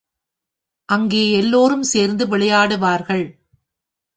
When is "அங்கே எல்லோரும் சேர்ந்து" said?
0.89-2.27